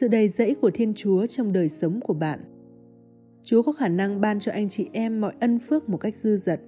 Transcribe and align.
sự 0.00 0.08
đầy 0.08 0.28
dẫy 0.28 0.54
của 0.60 0.70
Thiên 0.70 0.94
Chúa 0.94 1.26
trong 1.26 1.52
đời 1.52 1.68
sống 1.68 2.00
của 2.00 2.14
bạn. 2.14 2.40
Chúa 3.44 3.62
có 3.62 3.72
khả 3.72 3.88
năng 3.88 4.20
ban 4.20 4.40
cho 4.40 4.52
anh 4.52 4.68
chị 4.68 4.88
em 4.92 5.20
mọi 5.20 5.32
ân 5.40 5.58
phước 5.58 5.88
một 5.88 5.96
cách 5.96 6.16
dư 6.16 6.36
dật, 6.36 6.60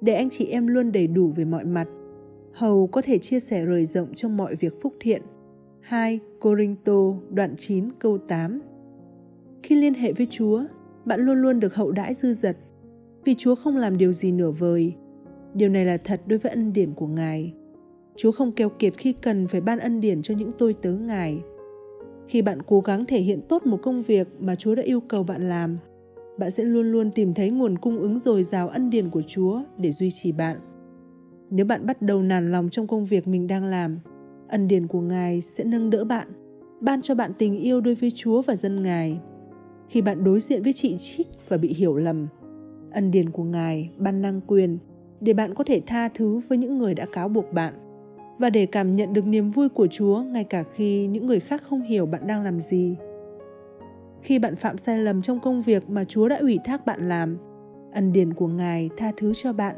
để 0.00 0.14
anh 0.14 0.30
chị 0.30 0.46
em 0.46 0.66
luôn 0.66 0.92
đầy 0.92 1.06
đủ 1.06 1.32
về 1.36 1.44
mọi 1.44 1.64
mặt, 1.64 1.88
hầu 2.52 2.86
có 2.86 3.02
thể 3.02 3.18
chia 3.18 3.40
sẻ 3.40 3.64
rời 3.64 3.86
rộng 3.86 4.14
trong 4.14 4.36
mọi 4.36 4.54
việc 4.54 4.82
phúc 4.82 4.94
thiện. 5.00 5.22
2 5.80 6.20
Corinto 6.40 7.14
đoạn 7.30 7.56
9 7.56 7.88
câu 7.98 8.18
8 8.18 8.60
Khi 9.62 9.74
liên 9.74 9.94
hệ 9.94 10.12
với 10.12 10.26
Chúa, 10.30 10.62
bạn 11.04 11.20
luôn 11.20 11.42
luôn 11.42 11.60
được 11.60 11.74
hậu 11.74 11.90
đãi 11.90 12.14
dư 12.14 12.34
dật, 12.34 12.56
vì 13.24 13.34
Chúa 13.34 13.54
không 13.54 13.76
làm 13.76 13.96
điều 13.96 14.12
gì 14.12 14.32
nửa 14.32 14.50
vời. 14.50 14.94
Điều 15.54 15.68
này 15.68 15.84
là 15.84 15.96
thật 15.96 16.20
đối 16.26 16.38
với 16.38 16.52
ân 16.52 16.72
điển 16.72 16.94
của 16.94 17.06
Ngài. 17.06 17.54
Chúa 18.16 18.32
không 18.32 18.52
keo 18.52 18.68
kiệt 18.68 18.92
khi 18.96 19.12
cần 19.12 19.46
phải 19.46 19.60
ban 19.60 19.78
ân 19.78 20.00
điển 20.00 20.22
cho 20.22 20.34
những 20.34 20.50
tôi 20.58 20.74
tớ 20.82 20.92
Ngài. 20.92 21.42
Khi 22.28 22.42
bạn 22.42 22.62
cố 22.62 22.80
gắng 22.80 23.04
thể 23.04 23.20
hiện 23.20 23.40
tốt 23.48 23.66
một 23.66 23.78
công 23.82 24.02
việc 24.02 24.28
mà 24.38 24.54
Chúa 24.54 24.74
đã 24.74 24.82
yêu 24.82 25.00
cầu 25.00 25.22
bạn 25.22 25.48
làm, 25.48 25.76
bạn 26.38 26.50
sẽ 26.50 26.64
luôn 26.64 26.92
luôn 26.92 27.10
tìm 27.10 27.34
thấy 27.34 27.50
nguồn 27.50 27.78
cung 27.78 27.98
ứng 27.98 28.18
dồi 28.18 28.44
dào 28.44 28.68
ân 28.68 28.90
điển 28.90 29.10
của 29.10 29.22
Chúa 29.26 29.62
để 29.78 29.92
duy 29.92 30.10
trì 30.10 30.32
bạn. 30.32 30.56
Nếu 31.50 31.66
bạn 31.66 31.86
bắt 31.86 32.02
đầu 32.02 32.22
nản 32.22 32.52
lòng 32.52 32.68
trong 32.70 32.86
công 32.86 33.04
việc 33.04 33.28
mình 33.28 33.46
đang 33.46 33.64
làm, 33.64 33.98
ân 34.48 34.68
điển 34.68 34.86
của 34.86 35.00
Ngài 35.00 35.40
sẽ 35.40 35.64
nâng 35.64 35.90
đỡ 35.90 36.04
bạn, 36.04 36.28
ban 36.80 37.02
cho 37.02 37.14
bạn 37.14 37.32
tình 37.38 37.58
yêu 37.58 37.80
đối 37.80 37.94
với 37.94 38.12
Chúa 38.14 38.42
và 38.42 38.56
dân 38.56 38.82
Ngài. 38.82 39.20
Khi 39.88 40.02
bạn 40.02 40.24
đối 40.24 40.40
diện 40.40 40.62
với 40.62 40.72
chị 40.72 40.96
trích 40.98 41.28
và 41.48 41.56
bị 41.56 41.68
hiểu 41.68 41.96
lầm, 41.96 42.26
ân 42.92 43.10
điển 43.10 43.30
của 43.30 43.44
Ngài 43.44 43.90
ban 43.98 44.22
năng 44.22 44.40
quyền 44.40 44.78
để 45.20 45.32
bạn 45.32 45.54
có 45.54 45.64
thể 45.64 45.80
tha 45.86 46.08
thứ 46.08 46.40
với 46.48 46.58
những 46.58 46.78
người 46.78 46.94
đã 46.94 47.06
cáo 47.12 47.28
buộc 47.28 47.52
bạn 47.52 47.74
và 48.38 48.50
để 48.50 48.66
cảm 48.66 48.94
nhận 48.94 49.12
được 49.12 49.26
niềm 49.26 49.50
vui 49.50 49.68
của 49.68 49.86
Chúa 49.86 50.22
ngay 50.22 50.44
cả 50.44 50.64
khi 50.72 51.06
những 51.06 51.26
người 51.26 51.40
khác 51.40 51.62
không 51.70 51.82
hiểu 51.82 52.06
bạn 52.06 52.26
đang 52.26 52.42
làm 52.42 52.60
gì. 52.60 52.96
Khi 54.22 54.38
bạn 54.38 54.56
phạm 54.56 54.78
sai 54.78 54.98
lầm 54.98 55.22
trong 55.22 55.40
công 55.40 55.62
việc 55.62 55.90
mà 55.90 56.04
Chúa 56.04 56.28
đã 56.28 56.36
ủy 56.36 56.58
thác 56.64 56.86
bạn 56.86 57.08
làm, 57.08 57.36
ân 57.92 58.12
điển 58.12 58.34
của 58.34 58.48
Ngài 58.48 58.90
tha 58.96 59.12
thứ 59.16 59.32
cho 59.34 59.52
bạn, 59.52 59.76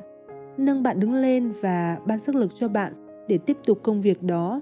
nâng 0.57 0.83
bạn 0.83 1.01
đứng 1.01 1.15
lên 1.15 1.53
và 1.61 1.99
ban 2.07 2.19
sức 2.19 2.35
lực 2.35 2.51
cho 2.55 2.69
bạn 2.69 2.93
để 3.29 3.39
tiếp 3.39 3.57
tục 3.67 3.79
công 3.83 4.01
việc 4.01 4.23
đó. 4.23 4.61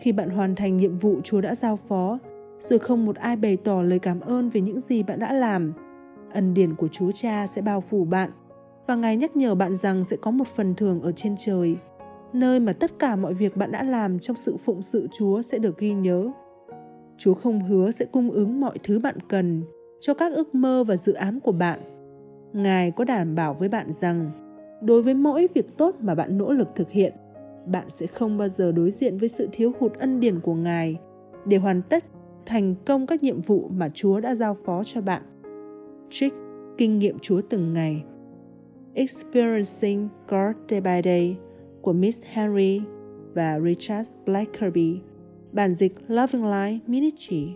Khi 0.00 0.12
bạn 0.12 0.30
hoàn 0.30 0.54
thành 0.54 0.76
nhiệm 0.76 0.98
vụ 0.98 1.20
Chúa 1.24 1.40
đã 1.40 1.54
giao 1.54 1.76
phó, 1.76 2.18
rồi 2.60 2.78
không 2.78 3.06
một 3.06 3.16
ai 3.16 3.36
bày 3.36 3.56
tỏ 3.56 3.82
lời 3.82 3.98
cảm 3.98 4.20
ơn 4.20 4.50
về 4.50 4.60
những 4.60 4.80
gì 4.80 5.02
bạn 5.02 5.18
đã 5.18 5.32
làm, 5.32 5.72
ân 6.32 6.54
điển 6.54 6.74
của 6.74 6.88
Chúa 6.88 7.12
Cha 7.12 7.46
sẽ 7.46 7.62
bao 7.62 7.80
phủ 7.80 8.04
bạn 8.04 8.30
và 8.86 8.94
Ngài 8.94 9.16
nhắc 9.16 9.36
nhở 9.36 9.54
bạn 9.54 9.76
rằng 9.76 10.04
sẽ 10.04 10.16
có 10.16 10.30
một 10.30 10.46
phần 10.46 10.74
thưởng 10.74 11.02
ở 11.02 11.12
trên 11.12 11.34
trời 11.38 11.76
nơi 12.32 12.60
mà 12.60 12.72
tất 12.72 12.98
cả 12.98 13.16
mọi 13.16 13.34
việc 13.34 13.56
bạn 13.56 13.72
đã 13.72 13.82
làm 13.82 14.18
trong 14.18 14.36
sự 14.36 14.56
phụng 14.56 14.82
sự 14.82 15.08
Chúa 15.18 15.42
sẽ 15.42 15.58
được 15.58 15.78
ghi 15.78 15.92
nhớ. 15.92 16.30
Chúa 17.18 17.34
không 17.34 17.64
hứa 17.64 17.90
sẽ 17.90 18.04
cung 18.04 18.30
ứng 18.30 18.60
mọi 18.60 18.78
thứ 18.82 18.98
bạn 18.98 19.16
cần 19.28 19.62
cho 20.00 20.14
các 20.14 20.32
ước 20.32 20.54
mơ 20.54 20.84
và 20.84 20.96
dự 20.96 21.12
án 21.12 21.40
của 21.40 21.52
bạn. 21.52 21.80
Ngài 22.52 22.90
có 22.90 23.04
đảm 23.04 23.34
bảo 23.34 23.54
với 23.54 23.68
bạn 23.68 23.92
rằng 24.00 24.30
đối 24.82 25.02
với 25.02 25.14
mỗi 25.14 25.48
việc 25.54 25.76
tốt 25.78 25.94
mà 26.00 26.14
bạn 26.14 26.38
nỗ 26.38 26.52
lực 26.52 26.68
thực 26.74 26.90
hiện, 26.90 27.12
bạn 27.66 27.88
sẽ 27.88 28.06
không 28.06 28.38
bao 28.38 28.48
giờ 28.48 28.72
đối 28.72 28.90
diện 28.90 29.16
với 29.16 29.28
sự 29.28 29.48
thiếu 29.52 29.72
hụt 29.80 29.92
ân 29.98 30.20
điển 30.20 30.40
của 30.40 30.54
Ngài 30.54 30.98
để 31.44 31.56
hoàn 31.56 31.82
tất 31.82 32.04
thành 32.46 32.74
công 32.86 33.06
các 33.06 33.22
nhiệm 33.22 33.40
vụ 33.40 33.68
mà 33.68 33.88
Chúa 33.94 34.20
đã 34.20 34.34
giao 34.34 34.54
phó 34.54 34.84
cho 34.84 35.00
bạn. 35.00 35.22
Trích 36.10 36.32
Kinh 36.78 36.98
nghiệm 36.98 37.18
Chúa 37.18 37.40
từng 37.50 37.72
ngày 37.72 38.04
Experiencing 38.94 40.08
God 40.28 40.56
Day 40.68 40.80
by 40.80 41.00
Day 41.04 41.36
của 41.86 41.92
Miss 41.92 42.22
Henry 42.32 42.80
và 43.34 43.60
Richard 43.60 44.10
Blackerby, 44.24 45.00
bản 45.52 45.74
dịch 45.74 45.92
Loving 46.08 46.42
Life 46.42 46.78
Ministry 46.86 47.54